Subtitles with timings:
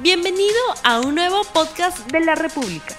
[0.00, 0.54] Bienvenido
[0.84, 2.94] a un nuevo podcast de la República.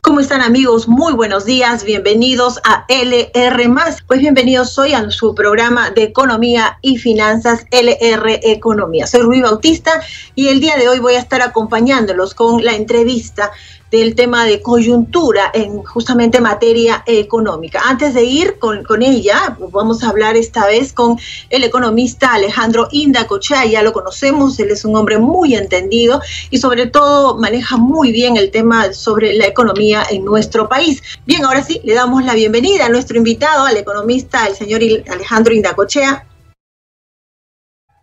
[0.00, 0.88] ¿Cómo están amigos?
[0.88, 3.68] Muy buenos días, bienvenidos a LR
[4.06, 9.06] Pues bienvenidos hoy a su programa de Economía y Finanzas LR Economía.
[9.06, 10.00] Soy Rui Bautista
[10.34, 13.50] y el día de hoy voy a estar acompañándolos con la entrevista
[13.98, 17.80] del tema de coyuntura en justamente materia económica.
[17.84, 21.18] Antes de ir con, ella, vamos a hablar esta vez con
[21.50, 26.20] el economista Alejandro Indacochea, ya lo conocemos, él es un hombre muy entendido
[26.50, 31.02] y sobre todo maneja muy bien el tema sobre la economía en nuestro país.
[31.26, 35.54] Bien, ahora sí, le damos la bienvenida a nuestro invitado, al economista, el señor Alejandro
[35.54, 36.26] Indacochea.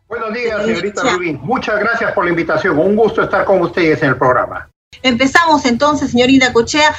[0.07, 1.39] Buenos días, señorita Rubín.
[1.41, 2.77] Muchas gracias por la invitación.
[2.77, 4.69] Un gusto estar con ustedes en el programa.
[5.01, 6.93] Empezamos entonces, señorita Cochea,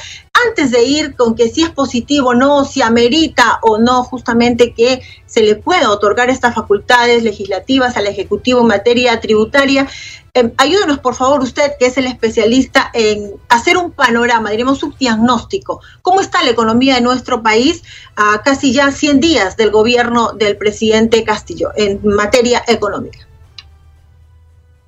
[0.47, 4.73] antes de ir con que si es positivo o no, si amerita o no justamente
[4.73, 9.87] que se le pueda otorgar estas facultades legislativas al Ejecutivo en materia tributaria,
[10.33, 14.93] eh, ayúdenos por favor usted, que es el especialista en hacer un panorama, diremos un
[14.99, 15.79] diagnóstico.
[16.01, 17.83] ¿Cómo está la economía de nuestro país
[18.17, 23.19] a casi ya 100 días del gobierno del presidente Castillo en materia económica?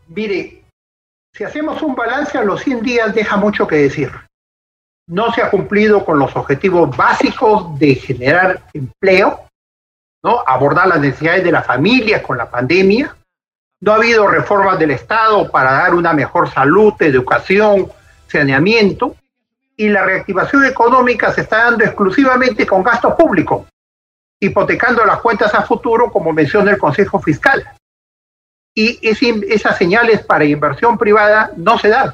[0.09, 0.65] Mire,
[1.37, 4.11] si hacemos un balance a los 100 días deja mucho que decir.
[5.07, 9.41] No se ha cumplido con los objetivos básicos de generar empleo,
[10.23, 10.43] ¿no?
[10.45, 13.15] abordar las necesidades de la familia con la pandemia.
[13.81, 17.87] No ha habido reformas del Estado para dar una mejor salud, educación,
[18.27, 19.15] saneamiento.
[19.75, 23.67] Y la reactivación económica se está dando exclusivamente con gasto público,
[24.39, 27.63] hipotecando las cuentas a futuro, como menciona el Consejo Fiscal
[28.77, 32.13] y esas señales para inversión privada no se dan.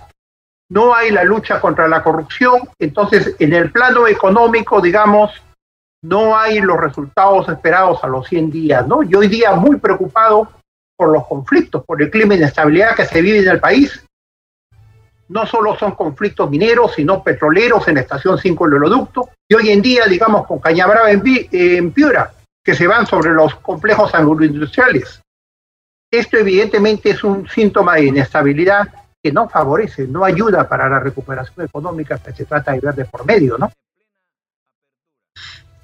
[0.70, 5.34] No hay la lucha contra la corrupción, entonces en el plano económico, digamos,
[6.02, 9.04] no hay los resultados esperados a los 100 días, ¿no?
[9.04, 10.48] Yo hoy día muy preocupado
[10.96, 14.02] por los conflictos, por el clima de inestabilidad que se vive en el país.
[15.28, 19.30] No solo son conflictos mineros, sino petroleros en la estación 5 del oleoducto.
[19.50, 21.22] Y hoy en día, digamos, con Cañabrava en,
[21.52, 22.32] en Piura,
[22.64, 25.24] que se van sobre los complejos agroindustriales.
[26.14, 28.88] Esto evidentemente es un síntoma de inestabilidad
[29.20, 33.06] que no favorece, no ayuda para la recuperación económica que se trata de ver de
[33.06, 33.72] por medio, ¿no?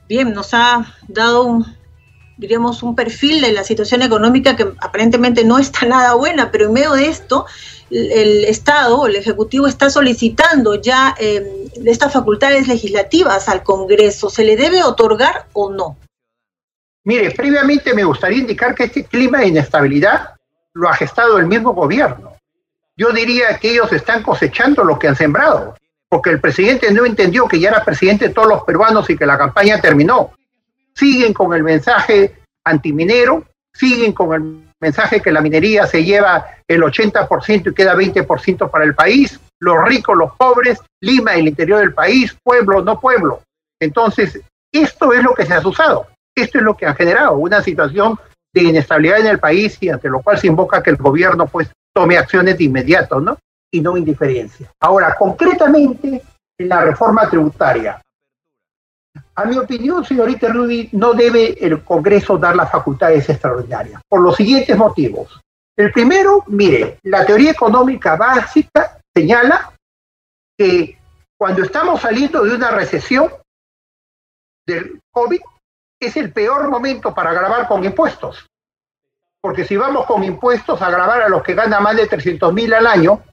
[0.08, 1.66] Bien, nos ha dado un,
[2.38, 6.74] diríamos, un perfil de la situación económica que aparentemente no está nada buena, pero en
[6.74, 7.48] medio de esto,
[7.90, 11.44] el, Estado, el Ejecutivo está solicitando ya em,
[11.86, 14.30] estas facultades legislativas al Congreso.
[14.30, 15.98] ¿Se le debe otorgar o no?
[17.06, 20.36] Mire, previamente me gustaría indicar que este clima de inestabilidad
[20.74, 22.34] lo ha gestado el mismo gobierno.
[22.96, 25.76] Yo diría que ellos están cosechando lo que han sembrado,
[26.10, 29.26] porque el presidente no entendió que ya era presidente de todos los peruanos y que
[29.26, 30.34] la campaña terminó.
[30.94, 36.82] Siguen con el mensaje antiminero, siguen con el mensaje que la minería se lleva el
[36.82, 41.94] 80% y queda 20% para el país, los ricos, los pobres, Lima, el interior del
[41.94, 43.42] país, pueblo, no pueblo.
[43.80, 44.40] Entonces,
[44.72, 46.08] esto es lo que se ha usado.
[46.42, 48.18] Esto es lo que ha generado una situación
[48.54, 51.70] de inestabilidad en el país y ante lo cual se invoca que el gobierno pues
[51.94, 53.38] tome acciones de inmediato, ¿no?
[53.72, 54.72] Y no indiferencia.
[54.80, 56.24] Ahora, concretamente,
[56.58, 58.02] en la reforma tributaria.
[59.36, 64.36] A mi opinión, señorita Rudy, no debe el Congreso dar las facultades extraordinarias, por los
[64.36, 65.40] siguientes motivos.
[65.78, 69.74] El primero, mire, la teoría económica básica señala
[70.58, 70.98] que
[71.38, 73.32] cuando estamos saliendo de una recesión
[74.68, 75.40] del COVID,
[76.00, 78.46] es el peor momento para grabar con impuestos.
[79.42, 82.74] Porque si vamos con impuestos a grabar a los que ganan más de 300 mil
[82.74, 83.24] al año,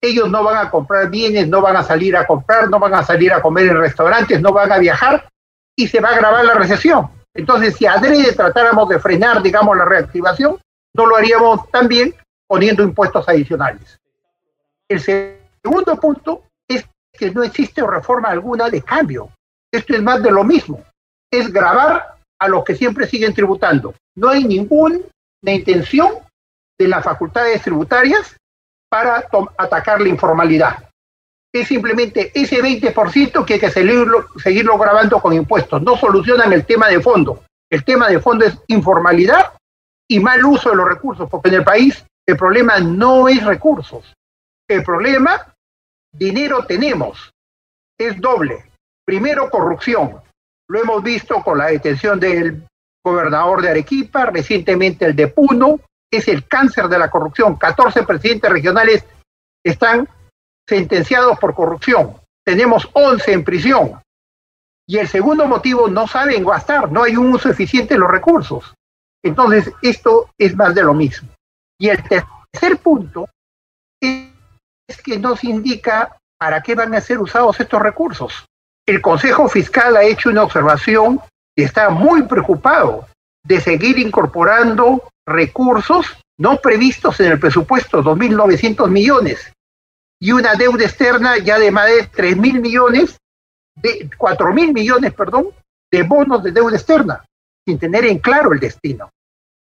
[0.00, 3.04] ellos no van a comprar bienes, no van a salir a comprar, no van a
[3.04, 5.28] salir a comer en restaurantes, no van a viajar
[5.76, 7.10] y se va a agravar la recesión.
[7.34, 10.60] Entonces, si adrede tratáramos de frenar, digamos, la reactivación,
[10.94, 12.14] no lo haríamos también
[12.46, 13.98] poniendo impuestos adicionales.
[14.88, 19.30] El segundo punto es que no existe reforma alguna de cambio.
[19.70, 20.84] Esto es más de lo mismo
[21.32, 22.11] es grabar
[22.42, 23.94] a los que siempre siguen tributando.
[24.16, 24.98] No hay ninguna
[25.42, 26.14] intención
[26.76, 28.36] de las facultades tributarias
[28.90, 30.90] para atacar la informalidad.
[31.54, 35.80] Es simplemente ese 20% que hay que seguirlo, seguirlo grabando con impuestos.
[35.82, 37.44] No solucionan el tema de fondo.
[37.70, 39.52] El tema de fondo es informalidad
[40.08, 44.12] y mal uso de los recursos, porque en el país el problema no es recursos.
[44.68, 45.54] El problema,
[46.12, 47.30] dinero tenemos,
[47.96, 48.64] es doble.
[49.06, 50.20] Primero, corrupción.
[50.72, 52.66] Lo hemos visto con la detención del
[53.04, 55.78] gobernador de Arequipa, recientemente el de Puno,
[56.10, 57.56] es el cáncer de la corrupción.
[57.56, 59.04] 14 presidentes regionales
[59.62, 60.08] están
[60.66, 62.16] sentenciados por corrupción.
[62.42, 64.00] Tenemos 11 en prisión.
[64.88, 68.72] Y el segundo motivo, no saben gastar, no hay un uso eficiente de los recursos.
[69.22, 71.28] Entonces, esto es más de lo mismo.
[71.78, 73.28] Y el tercer punto
[74.00, 78.46] es que nos indica para qué van a ser usados estos recursos.
[78.86, 81.20] El Consejo Fiscal ha hecho una observación
[81.56, 83.06] y está muy preocupado
[83.44, 86.06] de seguir incorporando recursos
[86.38, 89.52] no previstos en el presupuesto, 2.900 millones,
[90.20, 93.18] y una deuda externa ya de más de 3.000 millones,
[93.76, 95.48] de 4.000 millones, perdón,
[95.90, 97.24] de bonos de deuda externa,
[97.66, 99.10] sin tener en claro el destino.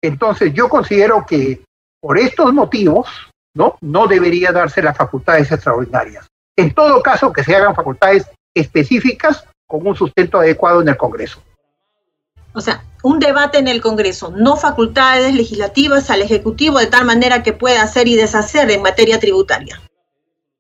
[0.03, 1.65] Entonces yo considero que
[2.01, 3.09] por estos motivos,
[3.55, 3.77] ¿no?
[3.81, 6.27] No debería darse las facultades extraordinarias.
[6.57, 11.43] En todo caso, que se hagan facultades específicas con un sustento adecuado en el Congreso.
[12.55, 17.43] O sea, un debate en el Congreso, no facultades legislativas al Ejecutivo de tal manera
[17.43, 19.81] que pueda hacer y deshacer en materia tributaria.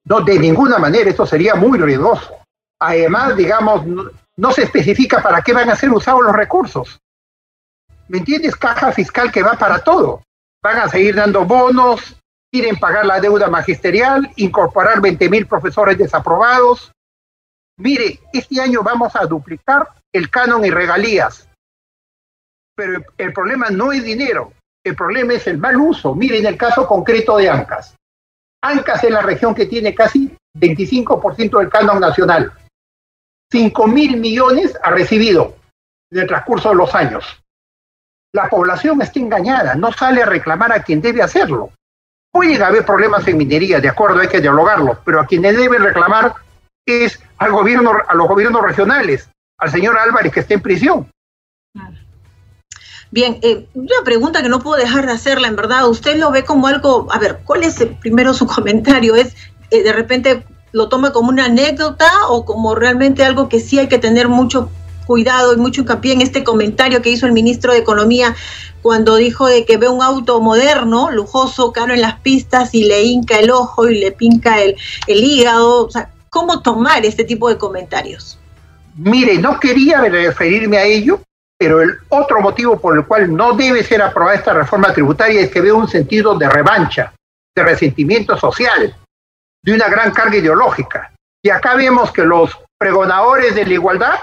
[0.04, 2.34] No, de ninguna manera, esto sería muy riesgoso.
[2.80, 3.86] Además, digamos,
[4.36, 7.00] no, se especifica para qué van a ser usados los recursos.
[8.08, 8.56] ¿Me entiendes?
[8.56, 10.22] Caja fiscal que va para todo.
[10.60, 12.16] Van a seguir dando bonos,
[12.50, 16.92] quieren pagar la deuda magisterial, incorporar 20 mil profesores desaprobados.
[17.78, 21.48] Mire, este año vamos a duplicar el canon y regalías
[22.74, 24.52] pero el problema no es dinero,
[24.84, 26.14] el problema es el mal uso.
[26.14, 27.94] Miren el caso concreto de Ancas.
[28.62, 32.52] Ancas es la región que tiene casi 25% del canon nacional.
[33.50, 35.56] 5 mil millones ha recibido
[36.10, 37.25] en el transcurso de los años.
[38.34, 41.70] La población está engañada, no sale a reclamar a quien debe hacerlo.
[42.32, 46.34] Pueden haber problemas en minería, de acuerdo, hay que dialogarlo, pero a quienes deben reclamar
[46.86, 49.28] es al gobierno, a los gobiernos regionales,
[49.58, 51.08] al señor Álvarez que está en prisión.
[53.10, 56.44] Bien, eh, una pregunta que no puedo dejar de hacerla, en verdad, ¿usted lo ve
[56.44, 59.14] como algo, a ver, cuál es primero su comentario?
[59.14, 59.34] ¿Es
[59.70, 63.88] eh, de repente lo toma como una anécdota o como realmente algo que sí hay
[63.88, 64.70] que tener mucho
[65.06, 68.34] cuidado y mucho hincapié en este comentario que hizo el ministro de Economía
[68.80, 73.02] cuando dijo de que ve un auto moderno, lujoso, caro en las pistas y le
[73.02, 75.86] hinca el ojo y le pinca el, el hígado?
[75.86, 78.38] O sea, ¿cómo tomar este tipo de comentarios?
[78.96, 81.20] Mire, no quería referirme a ello,
[81.58, 85.50] pero el otro motivo por el cual no debe ser aprobada esta reforma tributaria es
[85.50, 87.14] que veo un sentido de revancha,
[87.55, 88.96] de resentimiento social,
[89.62, 91.12] de una gran carga ideológica.
[91.44, 94.14] Y acá vemos que los pregonadores de la igualdad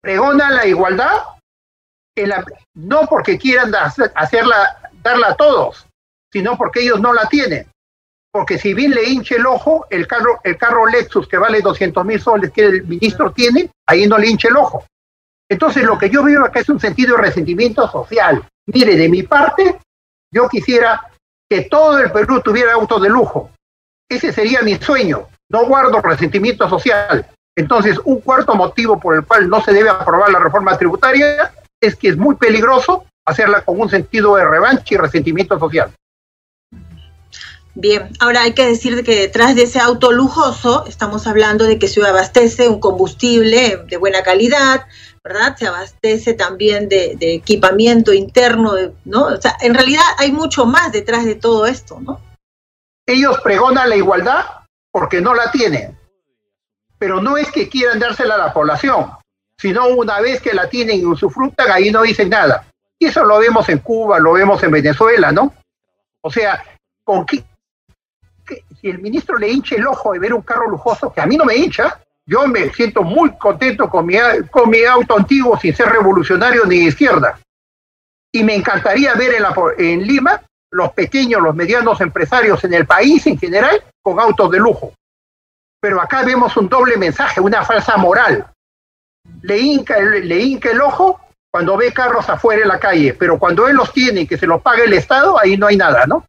[0.00, 1.22] pregonan la igualdad
[2.74, 3.72] no porque quieran
[4.14, 5.86] hacerla, darla a todos,
[6.32, 7.66] sino porque ellos no la tienen.
[8.38, 12.04] Porque si bien le hinche el ojo, el carro, el carro Lexus que vale 200
[12.04, 14.84] mil soles que el ministro tiene, ahí no le hinche el ojo.
[15.50, 18.46] Entonces, lo que yo veo acá es un sentido de resentimiento social.
[18.66, 19.80] Mire, de mi parte,
[20.32, 21.10] yo quisiera
[21.50, 23.50] que todo el Perú tuviera autos de lujo.
[24.08, 25.26] Ese sería mi sueño.
[25.50, 27.26] No guardo resentimiento social.
[27.56, 31.96] Entonces, un cuarto motivo por el cual no se debe aprobar la reforma tributaria es
[31.96, 35.90] que es muy peligroso hacerla con un sentido de revancha y resentimiento social.
[37.80, 41.86] Bien, ahora hay que decir que detrás de ese auto lujoso estamos hablando de que
[41.86, 44.84] se abastece un combustible de buena calidad,
[45.22, 45.56] ¿verdad?
[45.56, 48.72] Se abastece también de, equipamiento interno,
[49.04, 49.26] ¿no?
[49.26, 52.20] O sea, en realidad hay mucho más detrás de todo esto, ¿no?
[53.06, 54.44] Ellos pregonan la igualdad
[54.90, 55.96] porque no la tienen,
[56.98, 59.12] pero no es que quieran dársela a la población,
[59.56, 62.66] sino una vez que la tienen y usufructan, ahí no dicen nada.
[62.98, 65.54] Y eso lo vemos en Cuba, lo vemos en Venezuela, ¿no?
[66.24, 66.64] O sea,
[67.04, 67.44] ¿con qué,
[68.80, 71.36] si el ministro le hincha el ojo de ver un carro lujoso, que a mí
[71.36, 74.16] no me hincha, yo me siento muy contento con mi,
[74.50, 77.38] con mi auto antiguo sin ser revolucionario ni de izquierda.
[78.30, 79.42] Y me encantaría ver
[79.78, 84.58] en, Lima los pequeños, los medianos empresarios en el país en general con autos de
[84.58, 84.92] lujo.
[85.80, 88.46] Pero acá vemos un doble mensaje, una falsa moral.
[89.40, 91.18] Le hinca, le hinca el ojo
[91.50, 94.60] cuando ve carros afuera en la calle, pero cuando él los tiene que se los
[94.60, 96.26] pague el Estado, ahí no hay nada, ¿no?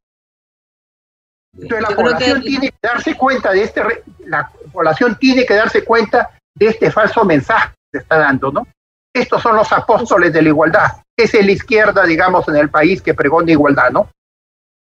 [1.53, 3.82] Entonces la población tiene que darse cuenta de este,
[4.25, 8.68] la población tiene que darse cuenta de este falso mensaje que se está dando, ¿no?
[9.13, 10.91] Estos son los apóstoles de la igualdad.
[11.18, 14.10] Es la izquierda, digamos, en el país que pregona igualdad, ¿no?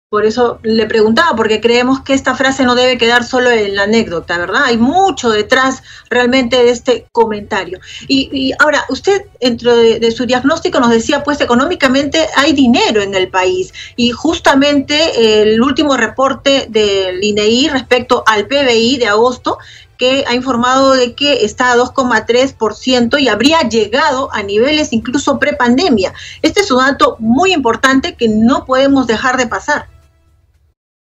[0.09, 3.83] Por eso le preguntaba, porque creemos que esta frase no debe quedar solo en la
[3.83, 4.63] anécdota, ¿verdad?
[4.63, 7.81] Hay mucho detrás realmente de este comentario.
[8.07, 13.27] Y, ahora, usted dentro de, su diagnóstico nos decía, pues económicamente hay dinero en el
[13.27, 13.73] país.
[13.97, 19.57] Y justamente el último reporte del INEI respecto al PBI de agosto
[19.97, 26.13] que ha informado de que está a 2,3% y habría llegado a niveles incluso prepandemia.
[26.41, 29.96] Este es un dato muy importante que no podemos dejar de pasar.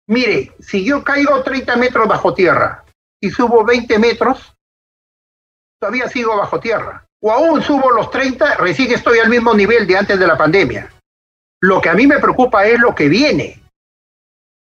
[0.08, 2.82] Mire, si yo caigo 30 metros bajo tierra
[3.20, 4.54] y subo 20 metros,
[5.78, 7.04] todavía sigo bajo tierra.
[7.22, 10.90] O aún subo los 30, recién estoy al mismo nivel de antes de la pandemia.
[11.60, 13.62] Lo que a mí me preocupa es lo que viene.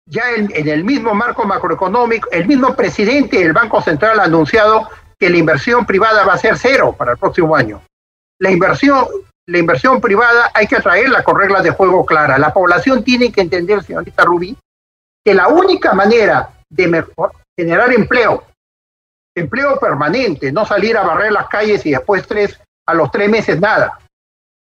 [0.09, 4.89] ya en, el mismo marco macroeconómico, el mismo presidente del Banco Central ha anunciado
[5.19, 7.83] que la inversión privada va a ser cero para el próximo año.
[8.39, 9.07] La inversión,
[9.47, 12.39] la inversión privada hay que atraerla con reglas de juego claras.
[12.39, 14.57] La población tiene que entender, señorita Rubí,
[15.27, 18.45] que la única manera de mejor, generar empleo,
[19.37, 23.61] empleo permanente, no salir a barrer las calles y después tres, a los tres meses
[23.61, 23.99] nada,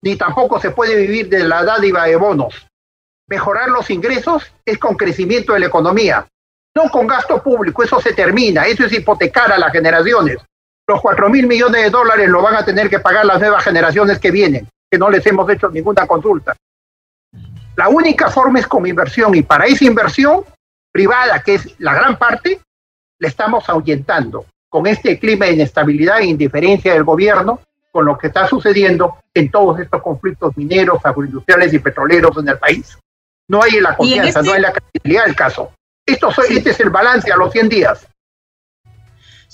[0.04, 2.68] ni tampoco se puede vivir de la dádiva de bonos.
[3.28, 6.25] Mejorar los ingresos es con crecimiento de la economía,
[6.76, 10.38] no con gasto público, eso se termina, eso es hipotecar a las generaciones.
[10.87, 14.20] Los cuatro mil millones de dólares lo van a tener que pagar las nuevas generaciones
[14.20, 16.54] que vienen, que no les hemos hecho ninguna consulta.
[17.76, 20.45] La única forma es con inversión y para esa inversión
[20.93, 22.61] privada, que es la gran parte,
[23.19, 28.26] le estamos ahuyentando con este clima de inestabilidad e indiferencia del gobierno con lo que
[28.28, 32.99] está sucediendo en todos estos conflictos mineros, agroindustriales y petroleros en el país.
[33.49, 35.73] No hay la confianza, no hay la credibilidad del caso.
[36.04, 38.07] Esto, Este es el balance a los 100 días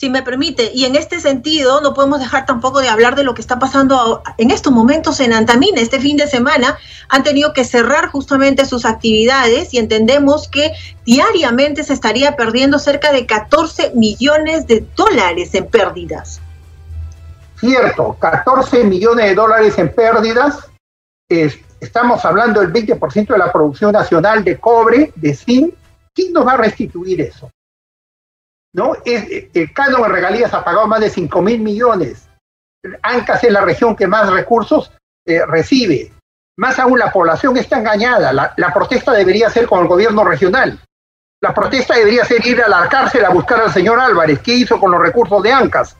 [0.00, 0.71] si me permite.
[0.75, 4.23] Y en este sentido, no podemos dejar tampoco de hablar de lo que está pasando
[4.38, 5.78] en estos momentos en Antamina.
[5.78, 6.78] Este fin de semana
[7.11, 10.73] han tenido que cerrar justamente sus actividades y entendemos que
[11.04, 16.40] diariamente se estaría perdiendo cerca de 14 millones de dólares en pérdidas.
[17.59, 20.61] Cierto, 14 millones de dólares en pérdidas.
[21.28, 25.75] estamos hablando del 20% de la producción nacional de cobre, de zinc.
[26.14, 27.50] ¿Quién nos va a restituir eso?
[28.73, 28.95] ¿No?
[29.05, 32.29] Es, el canon de regalías ha pagado más de 5 mil millones.
[33.03, 34.93] Ancas es la región que más recursos
[35.27, 36.12] eh, recibe.
[36.59, 38.33] Más aún, la población está engañada.
[38.33, 40.79] La, la, protesta debería ser con el gobierno regional.
[41.43, 44.41] La protesta debería ser ir a la cárcel a buscar al señor Álvarez.
[44.41, 45.97] ¿Qué hizo con los recursos de Ancas?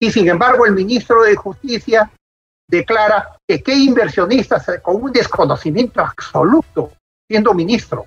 [0.00, 2.10] Y sin embargo, el ministro de Justicia
[2.68, 6.92] declara que qué inversionistas con un desconocimiento absoluto,
[7.26, 8.06] siendo ministro,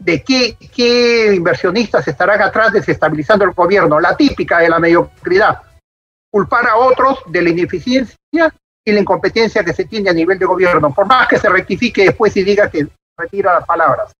[0.00, 5.60] de qué, qué inversionistas estarán atrás desestabilizando el gobierno, la típica de la mediocridad.
[6.30, 8.54] Culpar a otros de la ineficiencia
[8.84, 12.04] y la incompetencia que se tiene a nivel de gobierno, por más que se rectifique
[12.04, 14.12] después y diga que retira las palabras.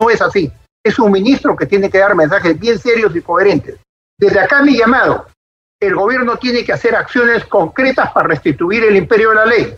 [0.00, 0.50] No es así.
[0.84, 3.78] Es un ministro que tiene que dar mensajes bien serios y coherentes.
[4.18, 5.26] Desde acá mi llamado,
[5.80, 9.76] el gobierno tiene que hacer acciones concretas para restituir el imperio de la ley.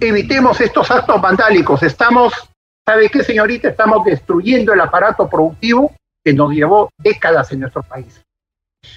[0.00, 1.82] Evitemos estos actos vandálicos.
[1.82, 2.32] Estamos
[2.86, 3.68] ¿Sabe qué, señorita?
[3.68, 8.22] Estamos destruyendo el aparato productivo que nos llevó décadas en nuestro país.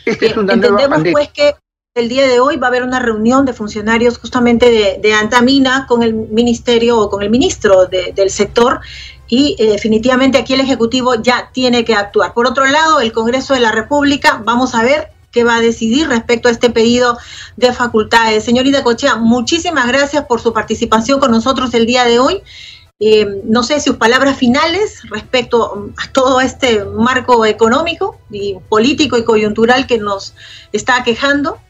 [0.06, 1.56] Este es una entendemos pues que
[1.96, 6.04] el día de hoy va a haber una reunión de funcionarios justamente de, Antamina con
[6.04, 8.82] el ministerio o con el ministro del sector
[9.28, 12.34] y eh, definitivamente aquí el Ejecutivo ya tiene que actuar.
[12.34, 16.08] Por otro lado, el Congreso de la República, vamos a ver qué va a decidir
[16.10, 17.18] respecto a este pedido
[17.56, 18.44] de facultades.
[18.44, 22.44] Señorita Cochea, muchísimas gracias por su participación con nosotros el día de hoy
[23.00, 29.24] eh, no sé, sus palabras finales respecto a todo este marco económico y político y
[29.24, 30.36] coyuntural que nos
[30.72, 31.62] está quejando.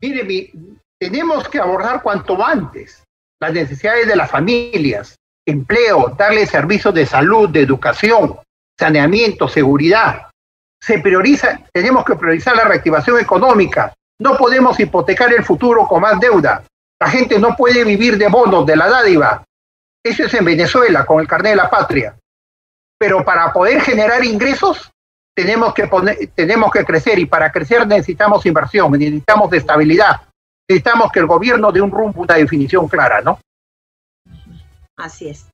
[0.00, 0.52] Mire,
[0.98, 3.04] tenemos que abordar cuanto antes
[3.40, 5.16] las necesidades de las familias,
[5.46, 8.36] empleo, darle servicios de salud, de educación,
[8.78, 10.30] saneamiento, seguridad.
[10.80, 13.94] Se prioriza, tenemos que priorizar la reactivación económica.
[14.20, 16.64] No podemos hipotecar el futuro con más deuda.
[17.00, 19.44] La gente no puede vivir de bonos, de la dádiva.
[20.04, 22.16] Eso es en Venezuela, con el carnet de la patria.
[22.98, 24.90] Pero para poder generar ingresos,
[25.34, 30.22] tenemos que, poner, tenemos que crecer y para crecer necesitamos inversión, necesitamos estabilidad,
[30.68, 33.38] necesitamos que el gobierno dé un rumbo, una definición clara, ¿no?
[34.96, 35.46] Así es.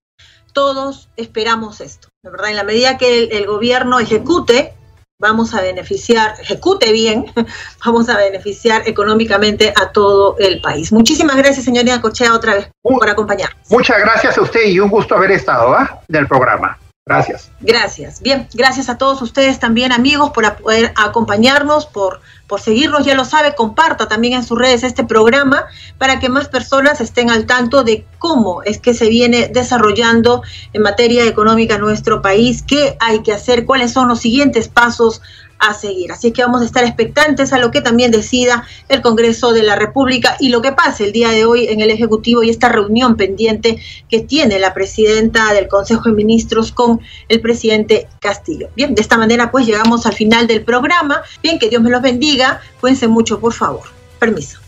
[0.54, 4.72] Todos esperamos esto, de verdad, en la medida que el gobierno ejecute
[5.18, 7.26] vamos a beneficiar, ejecute bien,
[7.84, 10.92] vamos a beneficiar económicamente a todo el país.
[10.92, 13.70] Muchísimas gracias, señorita Cochea, otra vez por acompañarnos.
[13.70, 16.00] Muchas gracias a usted y un gusto haber estado ¿ah?
[16.08, 16.78] en el programa.
[17.06, 17.50] Gracias.
[17.60, 18.22] Gracias.
[18.22, 23.26] Bien, gracias a todos ustedes también, amigos, por poder acompañarnos, por, por seguirnos, ya lo
[23.26, 25.66] sabe, comparta también en sus redes este programa
[25.98, 30.42] para que más personas estén al tanto de cómo es que se viene desarrollando
[30.72, 35.20] en materia económica nuestro país, qué hay que hacer, cuáles son los siguientes pasos
[35.66, 36.12] a seguir.
[36.12, 39.76] Así que vamos a estar expectantes a lo que también decida el Congreso de la
[39.76, 43.16] República y lo que pase el día de hoy en el Ejecutivo y esta reunión
[43.16, 43.78] pendiente
[44.08, 48.68] que tiene la presidenta del Consejo de Ministros con el presidente Castillo.
[48.76, 51.22] Bien, de esta manera pues llegamos al final del programa.
[51.42, 52.60] Bien, que Dios me los bendiga.
[52.80, 53.84] Cuídense mucho, por favor.
[54.18, 54.58] Permiso.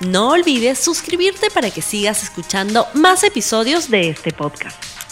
[0.00, 5.03] No olvides suscribirte para que sigas escuchando más episodios de este podcast.